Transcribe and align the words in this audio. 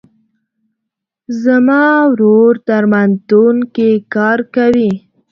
زما 1.43 1.85
ورور 2.11 2.53
درملتون 2.67 3.55
کې 3.75 3.89
کار 4.15 4.39
کوي. 4.55 4.91